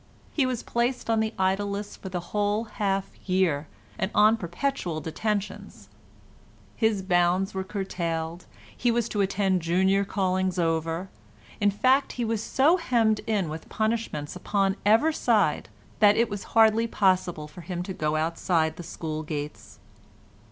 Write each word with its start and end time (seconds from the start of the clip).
He 0.33 0.47
was 0.47 0.63
placed 0.63 1.11
on 1.11 1.19
the 1.19 1.31
idle 1.37 1.69
list 1.69 2.01
for 2.01 2.09
the 2.09 2.19
whole 2.33 2.63
half 2.63 3.11
year, 3.29 3.67
and 3.99 4.09
on 4.15 4.35
perpetual 4.35 4.99
detentions; 4.99 5.89
his 6.75 7.03
bounds 7.03 7.53
were 7.53 7.63
curtailed; 7.63 8.47
he 8.75 8.89
was 8.89 9.07
to 9.09 9.21
attend 9.21 9.61
junior 9.61 10.03
callings 10.03 10.57
over; 10.57 11.09
in 11.59 11.69
fact 11.69 12.13
he 12.13 12.25
was 12.25 12.41
so 12.41 12.77
hemmed 12.77 13.19
in 13.27 13.47
with 13.47 13.69
punishments 13.69 14.35
upon 14.35 14.75
every 14.87 15.13
side 15.13 15.69
that 15.99 16.17
it 16.17 16.31
was 16.31 16.45
hardly 16.57 16.87
possible 16.87 17.47
for 17.47 17.61
him 17.61 17.83
to 17.83 17.93
go 17.93 18.15
outside 18.15 18.77
the 18.77 18.81
school 18.81 19.21
gates. 19.21 19.77